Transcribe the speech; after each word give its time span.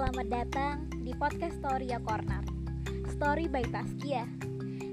selamat 0.00 0.32
datang 0.32 0.76
di 1.04 1.12
podcast 1.12 1.60
Storia 1.60 2.00
Corner. 2.00 2.40
Story 3.12 3.52
by 3.52 3.60
Taskia 3.68 4.24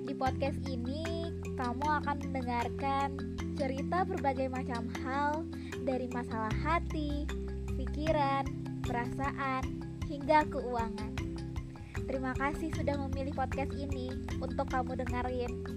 Di 0.04 0.12
podcast 0.12 0.60
ini, 0.68 1.32
kamu 1.56 2.04
akan 2.04 2.28
mendengarkan 2.28 3.16
cerita 3.56 4.04
berbagai 4.04 4.52
macam 4.52 4.92
hal 5.08 5.48
Dari 5.88 6.12
masalah 6.12 6.52
hati, 6.60 7.24
pikiran, 7.80 8.52
perasaan, 8.84 9.80
hingga 10.12 10.44
keuangan. 10.52 11.16
Terima 12.04 12.36
kasih 12.36 12.76
sudah 12.76 13.00
memilih 13.08 13.32
podcast 13.32 13.72
ini 13.80 14.12
untuk 14.44 14.68
kamu 14.68 15.08
dengerin 15.08 15.77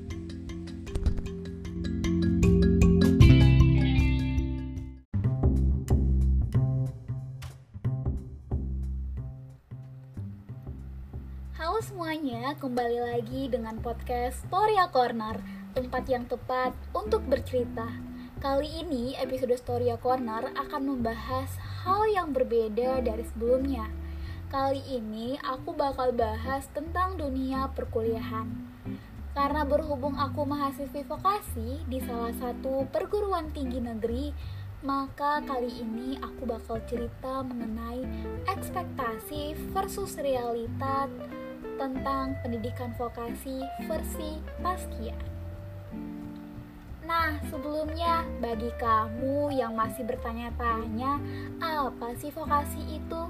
kembali 12.60 13.00
lagi 13.00 13.48
dengan 13.48 13.80
podcast 13.80 14.44
Storia 14.44 14.92
Corner, 14.92 15.40
tempat 15.72 16.04
yang 16.12 16.28
tepat 16.28 16.76
untuk 16.92 17.24
bercerita. 17.24 17.88
Kali 18.36 18.84
ini 18.84 19.16
episode 19.16 19.56
Storia 19.56 19.96
Corner 19.96 20.52
akan 20.52 20.92
membahas 20.92 21.48
hal 21.56 22.04
yang 22.12 22.36
berbeda 22.36 23.00
dari 23.00 23.24
sebelumnya. 23.32 23.88
Kali 24.52 24.84
ini 24.92 25.40
aku 25.40 25.72
bakal 25.72 26.12
bahas 26.12 26.68
tentang 26.76 27.16
dunia 27.16 27.72
perkuliahan. 27.72 28.52
Karena 29.32 29.64
berhubung 29.64 30.20
aku 30.20 30.44
mahasiswi 30.44 31.08
vokasi 31.08 31.80
di 31.88 31.96
salah 32.04 32.36
satu 32.36 32.84
perguruan 32.92 33.48
tinggi 33.56 33.80
negeri, 33.80 34.36
maka 34.84 35.40
kali 35.48 35.72
ini 35.80 36.20
aku 36.20 36.44
bakal 36.44 36.76
cerita 36.84 37.40
mengenai 37.40 38.04
ekspektasi 38.52 39.56
versus 39.72 40.20
realitas 40.20 41.08
tentang 41.80 42.36
pendidikan 42.44 42.92
vokasi 42.96 43.64
versi 43.88 44.40
Taskia. 44.60 45.16
Nah, 47.10 47.42
sebelumnya 47.50 48.22
bagi 48.38 48.70
kamu 48.78 49.50
yang 49.50 49.74
masih 49.74 50.06
bertanya-tanya, 50.06 51.18
apa 51.58 52.14
sih 52.14 52.30
vokasi 52.30 53.02
itu? 53.02 53.22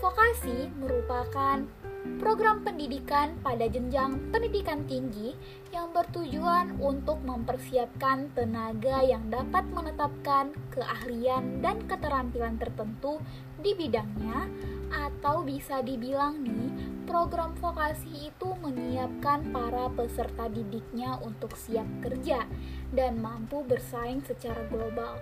Vokasi 0.00 0.72
merupakan 0.78 1.68
program 2.16 2.64
pendidikan 2.64 3.36
pada 3.44 3.68
jenjang 3.68 4.16
pendidikan 4.32 4.88
tinggi 4.88 5.36
yang 5.68 5.92
bertujuan 5.92 6.80
untuk 6.80 7.20
mempersiapkan 7.26 8.32
tenaga 8.32 9.04
yang 9.04 9.28
dapat 9.28 9.68
menetapkan 9.68 10.56
keahlian 10.72 11.60
dan 11.60 11.84
keterampilan 11.84 12.56
tertentu 12.56 13.20
di 13.60 13.76
bidangnya 13.76 14.48
atau 14.88 15.44
bisa 15.44 15.84
dibilang 15.84 16.40
nih, 16.40 16.87
program 17.08 17.56
vokasi 17.56 18.28
itu 18.28 18.48
menyiapkan 18.60 19.48
para 19.48 19.88
peserta 19.96 20.52
didiknya 20.52 21.16
untuk 21.24 21.56
siap 21.56 21.88
kerja 22.04 22.44
dan 22.92 23.16
mampu 23.24 23.64
bersaing 23.64 24.20
secara 24.28 24.60
global. 24.68 25.16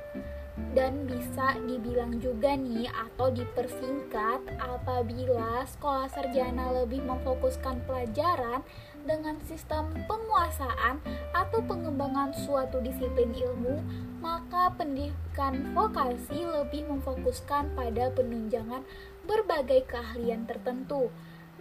Dan 0.75 1.07
bisa 1.07 1.55
dibilang 1.69 2.17
juga 2.19 2.57
nih 2.57 2.89
atau 2.89 3.29
dipersingkat 3.31 4.57
apabila 4.57 5.63
sekolah 5.69 6.09
sarjana 6.11 6.73
lebih 6.83 7.05
memfokuskan 7.07 7.85
pelajaran 7.87 8.65
dengan 9.07 9.39
sistem 9.47 9.93
penguasaan 10.11 10.99
atau 11.37 11.61
pengembangan 11.61 12.35
suatu 12.35 12.83
disiplin 12.83 13.31
ilmu, 13.37 13.79
maka 14.19 14.73
pendidikan 14.75 15.77
vokasi 15.77 16.43
lebih 16.43 16.89
memfokuskan 16.89 17.77
pada 17.77 18.11
penunjangan 18.17 18.83
berbagai 19.29 19.87
keahlian 19.93 20.49
tertentu. 20.49 21.13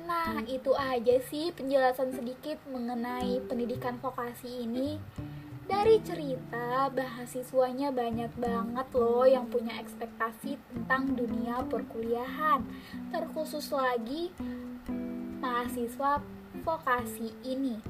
Nah, 0.06 0.46
itu 0.46 0.70
aja 0.78 1.18
sih 1.34 1.50
penjelasan 1.50 2.14
sedikit 2.14 2.62
mengenai 2.70 3.42
pendidikan 3.50 3.98
vokasi 3.98 4.70
ini. 4.70 5.02
Dari 5.66 5.98
cerita, 6.06 6.94
mahasiswanya 6.94 7.90
banyak 7.90 8.30
banget 8.38 8.88
loh 8.94 9.26
yang 9.26 9.50
punya 9.50 9.74
ekspektasi 9.82 10.62
tentang 10.70 11.18
dunia 11.18 11.66
perkuliahan. 11.66 12.62
Terkhusus 13.10 13.74
lagi 13.74 14.30
mahasiswa 15.42 16.22
vokasi 16.62 17.34
ini. 17.42 17.82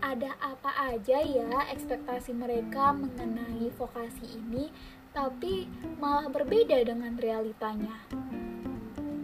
Ada 0.00 0.40
apa 0.40 0.72
aja 0.88 1.20
ya 1.20 1.68
ekspektasi 1.68 2.32
mereka 2.32 2.96
mengenai 2.96 3.68
vokasi 3.76 4.40
ini, 4.40 4.72
tapi 5.12 5.68
malah 6.00 6.32
berbeda 6.32 6.80
dengan 6.80 7.12
realitanya. 7.20 8.08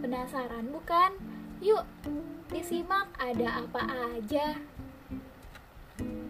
Penasaran 0.05 0.69
bukan? 0.69 1.24
Yuk, 1.65 1.81
disimak 2.53 3.09
ada 3.17 3.65
apa 3.65 3.81
aja. 4.13 4.53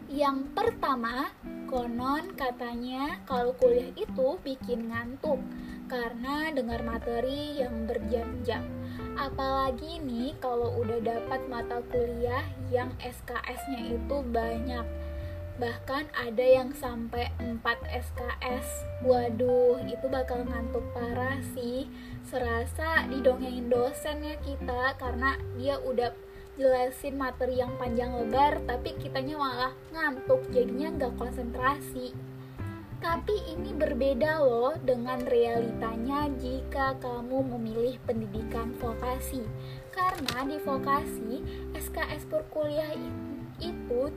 Yang 0.08 0.48
pertama, 0.56 1.28
konon 1.68 2.32
katanya 2.40 3.20
kalau 3.28 3.52
kuliah 3.60 3.92
itu 4.00 4.40
bikin 4.48 4.88
ngantuk 4.88 5.44
karena 5.92 6.56
dengar 6.56 6.88
materi 6.88 7.60
yang 7.60 7.84
berjam-jam. 7.84 8.64
Apalagi 9.20 10.00
nih 10.08 10.40
kalau 10.40 10.72
udah 10.80 11.04
dapat 11.04 11.44
mata 11.52 11.84
kuliah 11.92 12.48
yang 12.72 12.96
SKS-nya 13.04 13.92
itu 13.92 14.18
banyak 14.32 14.88
bahkan 15.56 16.04
ada 16.12 16.44
yang 16.44 16.76
sampai 16.76 17.32
4 17.40 17.64
SKS 17.88 18.68
waduh 19.08 19.80
itu 19.88 20.06
bakal 20.12 20.44
ngantuk 20.44 20.84
parah 20.92 21.40
sih. 21.56 21.88
Serasa 22.28 23.08
didongengin 23.08 23.72
dosen 23.72 24.20
ya 24.26 24.36
kita 24.44 25.00
karena 25.00 25.40
dia 25.56 25.80
udah 25.80 26.12
jelasin 26.60 27.20
materi 27.20 27.60
yang 27.60 27.72
panjang 27.80 28.12
lebar 28.16 28.64
tapi 28.68 28.96
kitanya 29.00 29.36
malah 29.36 29.74
ngantuk 29.96 30.44
jadinya 30.52 30.92
nggak 30.92 31.14
konsentrasi. 31.16 32.12
Tapi 33.00 33.36
ini 33.54 33.76
berbeda 33.76 34.42
loh 34.42 34.74
dengan 34.82 35.22
realitanya 35.30 36.26
jika 36.42 36.98
kamu 36.98 37.44
memilih 37.54 38.02
pendidikan 38.04 38.74
vokasi. 38.82 39.46
Karena 39.94 40.44
di 40.44 40.58
vokasi 40.60 41.40
SKS 41.78 42.28
perkuliahan 42.28 43.00
itu 43.00 43.25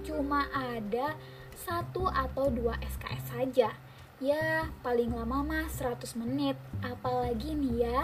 cuma 0.09 0.49
ada 0.50 1.15
satu 1.54 2.09
atau 2.09 2.49
dua 2.49 2.78
SKS 2.81 3.25
saja. 3.34 3.71
Ya 4.19 4.66
paling 4.82 5.15
lama 5.15 5.47
mah 5.47 5.66
100 5.71 6.19
menit. 6.19 6.59
Apalagi 6.82 7.54
nih 7.54 7.87
ya 7.87 8.00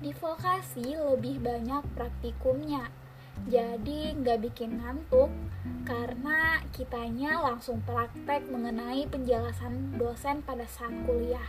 di 0.00 0.16
vokasi 0.16 0.96
lebih 0.96 1.44
banyak 1.44 1.84
praktikumnya 1.92 2.88
jadi 3.46 4.18
nggak 4.18 4.38
bikin 4.50 4.82
ngantuk 4.82 5.30
karena 5.86 6.60
kitanya 6.74 7.40
langsung 7.40 7.80
praktek 7.86 8.44
mengenai 8.50 9.08
penjelasan 9.08 9.96
dosen 9.96 10.44
pada 10.44 10.68
saat 10.68 10.92
kuliah. 11.08 11.48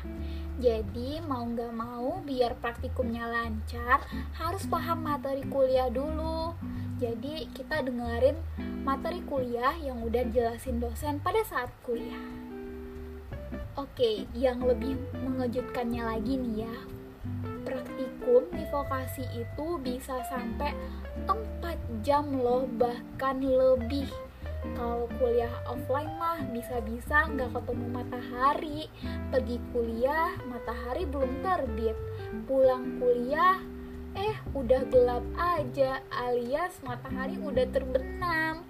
Jadi 0.59 1.19
mau 1.23 1.44
nggak 1.44 1.73
mau 1.75 2.23
biar 2.23 2.55
praktikumnya 2.59 3.27
lancar 3.27 4.03
harus 4.35 4.63
paham 4.67 5.03
materi 5.03 5.44
kuliah 5.47 5.91
dulu. 5.91 6.55
Jadi 7.00 7.47
kita 7.55 7.83
dengerin 7.83 8.35
materi 8.83 9.23
kuliah 9.23 9.75
yang 9.79 10.03
udah 10.03 10.23
jelasin 10.31 10.83
dosen 10.83 11.19
pada 11.19 11.44
saat 11.47 11.71
kuliah. 11.83 12.27
Oke, 13.79 14.27
yang 14.35 14.59
lebih 14.59 15.00
mengejutkannya 15.23 16.03
lagi 16.03 16.35
nih 16.35 16.67
ya, 16.67 16.75
praktikum 17.63 18.44
di 18.51 18.67
vokasi 18.67 19.23
itu 19.39 19.67
bisa 19.79 20.19
sampai 20.27 20.75
4 21.23 21.58
jam 22.05 22.29
loh, 22.35 22.69
bahkan 22.77 23.41
lebih. 23.41 24.07
Kalau 24.75 25.07
kuliah 25.16 25.51
offline 25.66 26.11
mah 26.19 26.44
bisa-bisa 26.51 27.31
nggak 27.31 27.55
ketemu 27.55 27.85
matahari. 27.89 28.81
Pergi 29.31 29.57
kuliah, 29.71 30.36
matahari 30.47 31.07
belum 31.07 31.31
terbit. 31.41 31.95
Pulang 32.44 33.00
kuliah, 33.00 33.57
eh 34.18 34.38
udah 34.57 34.81
gelap 34.89 35.25
aja 35.38 36.01
alias 36.09 36.81
matahari 36.81 37.38
udah 37.38 37.65
terbenam 37.69 38.65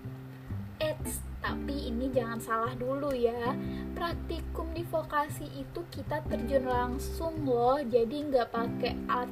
Eits, 0.80 1.24
tapi 1.40 1.92
ini 1.92 2.12
jangan 2.12 2.40
salah 2.40 2.74
dulu 2.76 3.12
ya 3.12 3.56
praktikum 3.96 4.72
di 4.72 4.84
vokasi 4.88 5.48
itu 5.60 5.84
kita 5.92 6.24
terjun 6.28 6.68
langsung 6.68 7.44
loh 7.44 7.80
jadi 7.84 8.16
nggak 8.32 8.52
pakai 8.52 8.94
art 9.08 9.32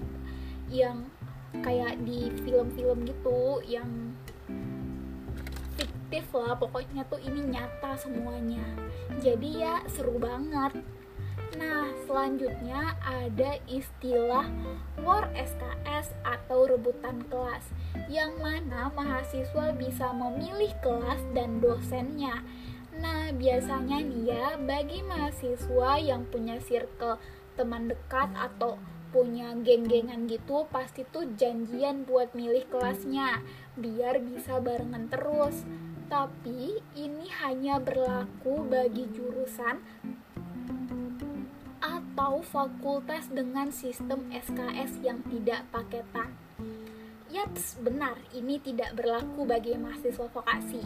yang 0.68 1.08
kayak 1.64 2.00
di 2.04 2.30
film-film 2.44 3.08
gitu 3.08 3.64
yang 3.66 4.16
fiktif 5.78 6.26
lah 6.34 6.58
pokoknya 6.58 7.06
tuh 7.08 7.20
ini 7.22 7.52
nyata 7.52 7.96
semuanya 8.00 8.64
jadi 9.20 9.50
ya 9.54 9.76
seru 9.88 10.18
banget 10.18 10.80
Nah, 11.58 11.90
selanjutnya 12.06 12.94
ada 13.02 13.58
istilah 13.66 14.46
war 15.02 15.26
SKS 15.34 16.14
atau 16.22 16.70
rebutan 16.70 17.26
kelas, 17.34 17.66
yang 18.12 18.38
mana 18.38 18.94
mahasiswa 18.94 19.74
bisa 19.74 20.14
memilih 20.14 20.70
kelas 20.86 21.18
dan 21.34 21.58
dosennya. 21.58 22.46
Nah, 23.02 23.34
biasanya 23.34 24.06
nih 24.06 24.24
ya, 24.38 24.46
bagi 24.62 25.02
mahasiswa 25.02 25.98
yang 25.98 26.30
punya 26.30 26.62
circle 26.62 27.18
teman 27.58 27.90
dekat 27.90 28.30
atau 28.38 28.78
punya 29.18 29.58
geng-gengan 29.66 30.30
gitu 30.30 30.70
pasti 30.70 31.02
tuh 31.10 31.26
janjian 31.34 32.06
buat 32.06 32.38
milih 32.38 32.70
kelasnya 32.70 33.42
biar 33.74 34.22
bisa 34.22 34.62
barengan 34.62 35.10
terus 35.10 35.66
tapi 36.06 36.78
ini 36.94 37.26
hanya 37.42 37.82
berlaku 37.82 38.62
bagi 38.62 39.10
jurusan 39.10 39.82
atau 41.82 42.46
fakultas 42.46 43.26
dengan 43.34 43.74
sistem 43.74 44.30
SKS 44.30 45.02
yang 45.02 45.26
tidak 45.26 45.66
paketan. 45.74 46.38
Yaps, 47.28 47.82
benar, 47.82 48.22
ini 48.38 48.56
tidak 48.62 48.96
berlaku 48.96 49.44
bagi 49.44 49.76
mahasiswa 49.76 50.32
vokasi. 50.32 50.80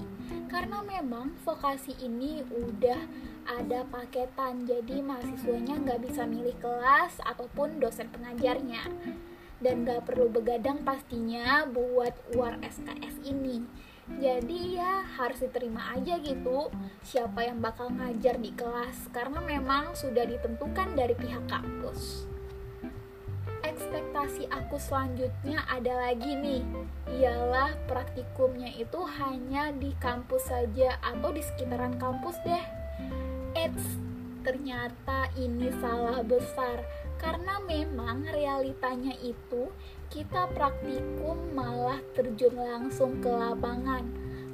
Karena 0.49 0.81
memang 0.81 1.37
vokasi 1.45 1.99
ini 2.01 2.41
udah 2.49 2.97
ada 3.45 3.85
paketan, 3.89 4.65
jadi 4.69 5.01
mahasiswanya 5.01 5.81
nggak 5.81 6.01
bisa 6.09 6.25
milih 6.25 6.55
kelas 6.61 7.17
ataupun 7.23 7.81
dosen 7.81 8.09
pengajarnya. 8.13 8.85
Dan 9.61 9.85
nggak 9.85 10.09
perlu 10.09 10.29
begadang 10.33 10.81
pastinya 10.81 11.69
buat 11.69 12.17
UAR 12.33 12.57
SKS 12.65 13.21
ini. 13.25 13.61
Jadi 14.11 14.75
ya 14.75 15.05
harus 15.21 15.39
diterima 15.39 15.93
aja 15.95 16.17
gitu 16.19 16.73
siapa 17.05 17.47
yang 17.47 17.61
bakal 17.63 17.93
ngajar 17.93 18.35
di 18.41 18.51
kelas 18.51 19.07
karena 19.13 19.39
memang 19.39 19.95
sudah 19.95 20.27
ditentukan 20.27 20.97
dari 20.97 21.15
pihak 21.15 21.45
kampus 21.47 22.27
ekspektasi 23.81 24.51
aku 24.51 24.77
selanjutnya 24.77 25.63
ada 25.65 25.95
lagi 26.09 26.35
nih 26.37 26.61
ialah 27.17 27.73
praktikumnya 27.87 28.69
itu 28.75 28.99
hanya 29.19 29.71
di 29.71 29.95
kampus 29.97 30.51
saja 30.51 30.99
atau 31.01 31.31
di 31.31 31.41
sekitaran 31.41 31.95
kampus 31.97 32.37
deh 32.43 32.80
Eits, 33.61 34.01
ternyata 34.41 35.29
ini 35.37 35.69
salah 35.77 36.25
besar 36.25 36.81
karena 37.21 37.61
memang 37.61 38.25
realitanya 38.33 39.13
itu 39.21 39.69
kita 40.09 40.49
praktikum 40.57 41.53
malah 41.53 42.01
terjun 42.17 42.57
langsung 42.57 43.21
ke 43.21 43.29
lapangan 43.29 44.01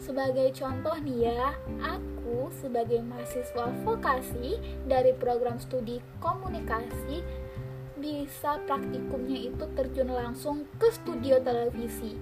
sebagai 0.04 0.51
contoh 0.51 1.00
nih 1.00 1.31
ya, 1.31 1.56
aku 1.80 2.51
sebagai 2.59 3.00
mahasiswa 3.00 3.71
vokasi 3.88 4.59
dari 4.83 5.15
program 5.15 5.56
studi 5.56 6.04
komunikasi 6.19 7.24
bisa 7.98 8.62
praktikumnya 8.68 9.39
itu 9.56 9.63
terjun 9.74 10.12
langsung 10.12 10.68
ke 10.77 10.92
studio 10.92 11.42
televisi. 11.42 12.13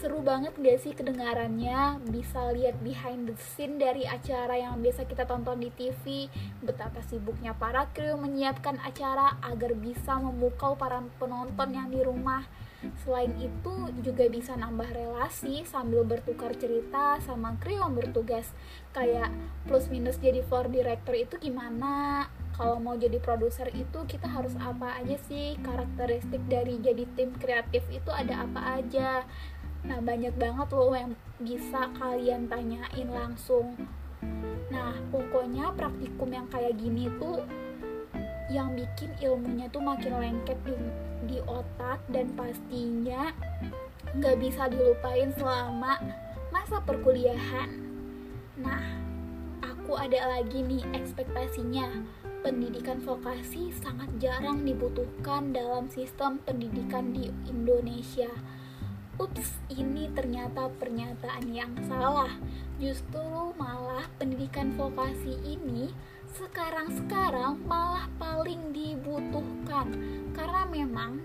Seru 0.00 0.24
banget 0.24 0.56
gak 0.56 0.78
sih 0.80 0.96
kedengarannya? 0.96 2.00
Bisa 2.08 2.50
lihat 2.56 2.80
behind 2.80 3.28
the 3.28 3.36
scene 3.38 3.76
dari 3.76 4.08
acara 4.08 4.56
yang 4.56 4.80
biasa 4.80 5.04
kita 5.04 5.28
tonton 5.28 5.60
di 5.60 5.70
TV, 5.72 6.26
betapa 6.64 7.04
sibuknya 7.06 7.52
para 7.52 7.86
kru 7.92 8.16
menyiapkan 8.16 8.80
acara 8.80 9.36
agar 9.44 9.76
bisa 9.76 10.16
memukau 10.18 10.74
para 10.74 11.04
penonton 11.20 11.68
yang 11.76 11.88
di 11.92 12.00
rumah. 12.00 12.42
Selain 13.06 13.30
itu 13.38 13.94
juga 14.02 14.26
bisa 14.26 14.58
nambah 14.58 14.90
relasi 14.90 15.62
sambil 15.62 16.02
bertukar 16.02 16.50
cerita 16.58 17.22
sama 17.22 17.54
kru 17.62 17.78
yang 17.78 17.94
bertugas. 17.94 18.50
Kayak 18.90 19.30
plus 19.70 19.86
minus 19.86 20.18
jadi 20.18 20.42
floor 20.42 20.66
director 20.66 21.14
itu 21.14 21.38
gimana? 21.38 22.26
kalau 22.52 22.76
mau 22.76 22.94
jadi 22.94 23.16
produser 23.16 23.72
itu 23.72 24.04
kita 24.04 24.28
harus 24.28 24.52
apa 24.60 25.00
aja 25.00 25.16
sih 25.24 25.56
karakteristik 25.64 26.44
dari 26.46 26.78
jadi 26.78 27.08
tim 27.16 27.32
kreatif 27.40 27.80
itu 27.88 28.12
ada 28.12 28.44
apa 28.44 28.78
aja 28.78 29.24
nah 29.82 29.98
banyak 29.98 30.34
banget 30.38 30.68
loh 30.70 30.94
yang 30.94 31.12
bisa 31.42 31.90
kalian 31.98 32.46
tanyain 32.46 33.08
langsung. 33.10 33.74
Nah 34.70 34.94
pokoknya 35.10 35.74
praktikum 35.74 36.30
yang 36.30 36.46
kayak 36.48 36.78
gini 36.78 37.10
tuh 37.18 37.42
yang 38.52 38.76
bikin 38.76 39.10
ilmunya 39.18 39.66
tuh 39.72 39.80
makin 39.82 40.12
lengket 40.20 40.58
di, 40.62 40.76
di 41.26 41.38
otak 41.48 41.98
dan 42.12 42.30
pastinya 42.36 43.32
nggak 44.12 44.36
bisa 44.38 44.68
dilupain 44.68 45.32
selama 45.34 45.98
masa 46.52 46.78
perkuliahan. 46.84 47.70
Nah 48.60 48.84
aku 49.64 49.96
ada 49.98 50.38
lagi 50.38 50.62
nih 50.62 50.84
ekspektasinya. 50.94 52.04
Pendidikan 52.42 52.98
vokasi 52.98 53.70
sangat 53.70 54.10
jarang 54.18 54.66
dibutuhkan 54.66 55.54
dalam 55.54 55.86
sistem 55.86 56.42
pendidikan 56.42 57.14
di 57.14 57.30
Indonesia. 57.46 58.30
Ups, 59.20 59.60
ini 59.68 60.08
ternyata 60.16 60.72
pernyataan 60.80 61.44
yang 61.52 61.72
salah. 61.84 62.32
Justru 62.80 63.52
malah 63.60 64.08
pendidikan 64.16 64.72
vokasi 64.72 65.36
ini 65.44 65.92
sekarang-sekarang 66.32 67.60
malah 67.68 68.08
paling 68.16 68.72
dibutuhkan. 68.72 69.92
Karena 70.32 70.64
memang 70.64 71.20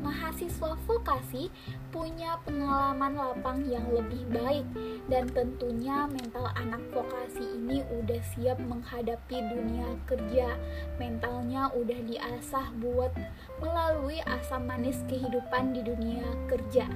mahasiswa 0.00 0.78
vokasi 0.86 1.50
punya 1.90 2.38
pengalaman 2.46 3.18
lapang 3.18 3.66
yang 3.66 3.82
lebih 3.90 4.22
baik. 4.30 4.66
Dan 5.10 5.26
tentunya 5.34 6.06
mental 6.06 6.54
anak 6.54 6.78
vokasi 6.94 7.42
ini 7.42 7.82
udah 7.90 8.22
siap 8.34 8.62
menghadapi 8.62 9.42
dunia 9.50 9.98
kerja. 10.06 10.54
Mentalnya 11.02 11.74
udah 11.74 12.00
diasah 12.06 12.70
buat 12.78 13.10
melalui 13.58 14.22
asam 14.22 14.70
manis 14.70 15.02
kehidupan 15.10 15.74
di 15.74 15.82
dunia 15.82 16.26
kerja. 16.46 16.86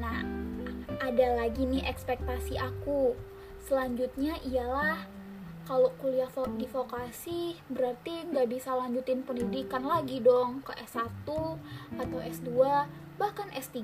Nah 0.00 0.24
ada 0.98 1.26
lagi 1.36 1.68
nih 1.68 1.84
ekspektasi 1.84 2.58
aku 2.58 3.12
selanjutnya 3.68 4.40
ialah 4.48 5.04
kalau 5.68 5.92
kuliah 6.00 6.32
di 6.56 6.64
vokasi 6.64 7.60
berarti 7.68 8.24
nggak 8.32 8.48
bisa 8.48 8.72
lanjutin 8.72 9.20
pendidikan 9.20 9.84
lagi 9.84 10.24
dong 10.24 10.64
ke 10.64 10.72
S1 10.88 11.28
atau 12.00 12.18
S2 12.24 12.48
bahkan 13.20 13.52
S3 13.52 13.76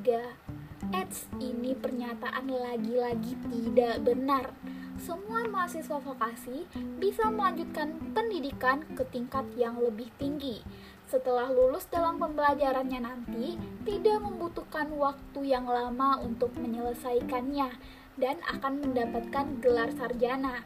Eits, 0.93 1.25
ini 1.41 1.73
pernyataan 1.73 2.45
lagi-lagi 2.45 3.41
tidak 3.49 4.05
benar. 4.05 4.53
Semua 5.01 5.49
mahasiswa 5.49 5.97
vokasi 5.97 6.69
bisa 7.01 7.33
melanjutkan 7.33 8.13
pendidikan 8.13 8.85
ke 8.93 9.01
tingkat 9.09 9.49
yang 9.57 9.81
lebih 9.81 10.13
tinggi. 10.21 10.61
Setelah 11.09 11.49
lulus 11.49 11.89
dalam 11.89 12.21
pembelajarannya 12.21 13.01
nanti 13.01 13.57
tidak 13.89 14.23
membutuhkan 14.23 14.93
waktu 14.93 15.41
yang 15.57 15.65
lama 15.65 16.21
untuk 16.21 16.53
menyelesaikannya 16.61 17.73
dan 18.21 18.39
akan 18.47 18.83
mendapatkan 18.85 19.59
gelar 19.63 19.91
sarjana 19.95 20.63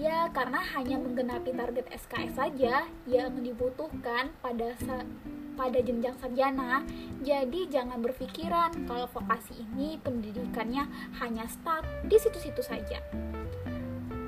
Ya, 0.00 0.32
karena 0.32 0.64
hanya 0.72 0.96
menggenapi 0.96 1.52
target 1.52 1.84
SKS 1.92 2.32
saja 2.32 2.88
yang 3.04 3.36
dibutuhkan 3.44 4.32
pada 4.40 4.72
pada 5.60 5.78
jenjang 5.84 6.16
sarjana. 6.16 6.80
Jadi 7.20 7.68
jangan 7.68 8.00
berpikiran 8.00 8.88
kalau 8.88 9.04
vokasi 9.12 9.60
ini 9.60 10.00
pendidikannya 10.00 10.88
hanya 11.20 11.44
stuck 11.52 11.84
di 12.08 12.16
situ-situ 12.16 12.64
saja. 12.64 12.96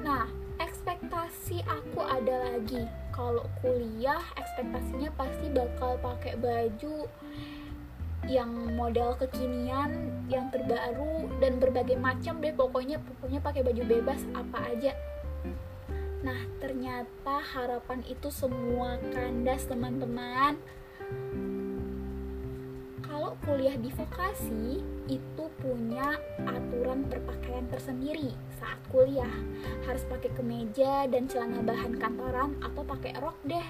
Nah, 0.04 0.28
ekspektasi 0.60 1.64
aku 1.64 2.04
ada 2.04 2.52
lagi. 2.52 2.84
Kalau 3.16 3.48
kuliah, 3.64 4.20
ekspektasinya 4.36 5.08
pasti 5.16 5.48
bakal 5.56 5.96
pakai 6.04 6.36
baju 6.36 7.08
yang 8.30 8.50
model 8.78 9.18
kekinian, 9.18 10.10
yang 10.30 10.48
terbaru 10.54 11.26
dan 11.42 11.58
berbagai 11.58 11.98
macam 11.98 12.38
deh 12.38 12.54
pokoknya 12.54 13.02
pokoknya 13.02 13.40
pakai 13.42 13.62
baju 13.66 13.82
bebas 13.82 14.22
apa 14.34 14.58
aja 14.70 14.94
Nah, 16.22 16.38
ternyata 16.62 17.42
harapan 17.42 17.98
itu 18.06 18.30
semua 18.30 18.94
kandas, 19.10 19.66
teman-teman. 19.66 20.54
Kalau 23.02 23.34
kuliah 23.42 23.74
di 23.74 23.90
vokasi 23.90 24.80
itu 25.10 25.44
punya 25.58 26.14
aturan 26.46 27.10
berpakaian 27.10 27.66
tersendiri 27.66 28.30
saat 28.54 28.78
kuliah. 28.94 29.34
Harus 29.82 30.06
pakai 30.06 30.30
kemeja 30.38 31.10
dan 31.10 31.26
celana 31.26 31.58
bahan 31.58 31.98
kantoran 31.98 32.54
atau 32.62 32.86
pakai 32.86 33.18
rok 33.18 33.36
deh. 33.42 33.66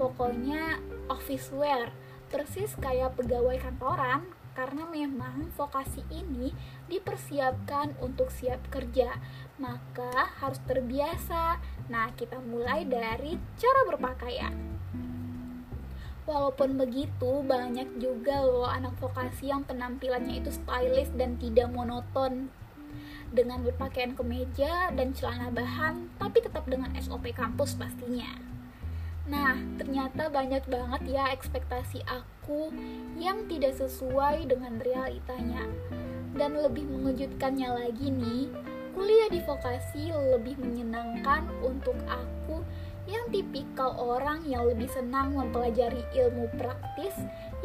Pokoknya 0.00 0.80
office 1.12 1.52
wear, 1.52 1.92
persis 2.30 2.72
kayak 2.78 3.18
pegawai 3.18 3.58
kantoran 3.58 4.30
karena 4.54 4.86
memang 4.86 5.50
vokasi 5.54 6.02
ini 6.10 6.54
dipersiapkan 6.90 7.98
untuk 8.02 8.30
siap 8.30 8.60
kerja, 8.70 9.18
maka 9.58 10.30
harus 10.42 10.58
terbiasa. 10.66 11.58
Nah, 11.90 12.10
kita 12.14 12.38
mulai 12.42 12.86
dari 12.86 13.38
cara 13.58 13.80
berpakaian. 13.86 14.54
Walaupun 16.28 16.78
begitu, 16.78 17.42
banyak 17.42 17.98
juga 17.98 18.44
loh 18.46 18.68
anak 18.68 18.94
vokasi 19.02 19.50
yang 19.50 19.66
penampilannya 19.66 20.38
itu 20.44 20.54
stylish 20.54 21.10
dan 21.18 21.34
tidak 21.40 21.72
monoton 21.72 22.52
dengan 23.30 23.62
berpakaian 23.62 24.14
kemeja 24.18 24.90
dan 24.94 25.14
celana 25.14 25.50
bahan, 25.50 26.10
tapi 26.18 26.42
tetap 26.42 26.66
dengan 26.66 26.94
SOP 26.98 27.30
kampus 27.34 27.78
pastinya. 27.78 28.49
Nah, 29.28 29.58
ternyata 29.76 30.32
banyak 30.32 30.64
banget 30.70 31.02
ya 31.20 31.28
ekspektasi 31.34 32.00
aku 32.08 32.72
yang 33.20 33.44
tidak 33.50 33.76
sesuai 33.76 34.48
dengan 34.48 34.80
realitanya. 34.80 35.68
Dan 36.32 36.56
lebih 36.56 36.86
mengejutkannya 36.86 37.68
lagi 37.68 38.08
nih, 38.08 38.48
kuliah 38.94 39.28
di 39.28 39.42
vokasi 39.44 40.14
lebih 40.14 40.56
menyenangkan 40.62 41.44
untuk 41.60 41.98
aku 42.06 42.62
yang 43.10 43.26
tipikal 43.34 43.96
orang 43.98 44.46
yang 44.46 44.62
lebih 44.70 44.86
senang 44.86 45.34
mempelajari 45.34 46.04
ilmu 46.14 46.46
praktis 46.54 47.16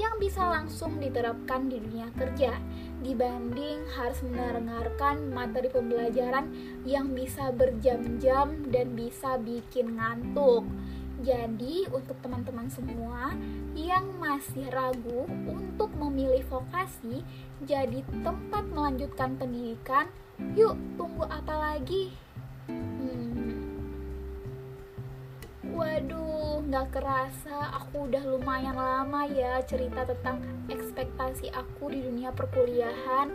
yang 0.01 0.17
bisa 0.17 0.41
langsung 0.41 0.97
diterapkan 0.97 1.69
di 1.69 1.77
dunia 1.77 2.09
kerja 2.17 2.57
dibanding 3.05 3.85
harus 3.93 4.17
mendengarkan 4.25 5.29
materi 5.29 5.69
pembelajaran 5.69 6.49
yang 6.89 7.13
bisa 7.13 7.53
berjam-jam 7.53 8.65
dan 8.73 8.97
bisa 8.97 9.37
bikin 9.37 10.01
ngantuk. 10.01 10.65
Jadi, 11.23 11.87
untuk 11.95 12.19
teman-teman 12.19 12.67
semua 12.67 13.31
yang 13.71 14.03
masih 14.19 14.67
ragu 14.67 15.23
untuk 15.47 15.87
memilih 15.95 16.43
vokasi 16.51 17.23
jadi 17.63 18.03
tempat 18.19 18.67
melanjutkan 18.67 19.39
pendidikan, 19.39 20.11
yuk 20.59 20.75
tunggu 20.99 21.23
apa 21.23 21.55
lagi? 21.55 22.11
Hmm. 22.67 23.63
Waduh, 25.71 26.67
nggak 26.67 26.87
kerasa 26.91 27.79
aku 27.79 28.11
udah 28.11 28.23
lumayan 28.35 28.75
lama 28.75 29.23
ya 29.31 29.63
cerita 29.63 30.03
tentang 30.03 30.43
ekspektasi 30.67 31.47
aku 31.55 31.95
di 31.95 32.03
dunia 32.03 32.35
perkuliahan, 32.35 33.31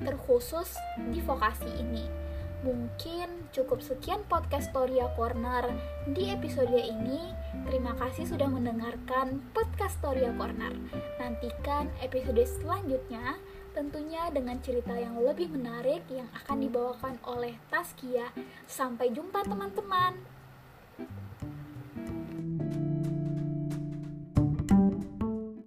terkhusus 0.00 0.72
di 1.12 1.20
vokasi 1.20 1.68
ini. 1.76 2.23
Mungkin 2.64 3.52
cukup 3.52 3.84
sekian 3.84 4.24
podcast 4.24 4.72
Storia 4.72 5.12
Corner 5.12 5.68
di 6.08 6.32
episode 6.32 6.72
ini. 6.72 7.20
Terima 7.68 7.92
kasih 7.92 8.24
sudah 8.24 8.48
mendengarkan 8.48 9.44
podcast 9.52 10.00
Storia 10.00 10.32
Corner. 10.32 10.72
Nantikan 11.20 11.92
episode 12.00 12.40
selanjutnya 12.40 13.36
tentunya 13.76 14.32
dengan 14.32 14.56
cerita 14.64 14.96
yang 14.96 15.20
lebih 15.20 15.52
menarik 15.52 16.08
yang 16.08 16.24
akan 16.32 16.64
dibawakan 16.64 17.20
oleh 17.28 17.52
Taskia. 17.68 18.32
Sampai 18.64 19.12
jumpa 19.12 19.44
teman-teman. 19.44 20.16